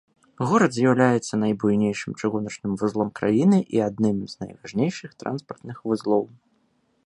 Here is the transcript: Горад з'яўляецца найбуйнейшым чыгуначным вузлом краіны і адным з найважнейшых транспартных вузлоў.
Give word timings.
Горад 0.51 0.71
з'яўляецца 0.77 1.33
найбуйнейшым 1.43 2.11
чыгуначным 2.19 2.73
вузлом 2.83 3.09
краіны 3.21 3.59
і 3.77 3.85
адным 3.91 4.17
з 4.35 4.43
найважнейшых 4.47 5.09
транспартных 5.23 5.77
вузлоў. 5.93 6.23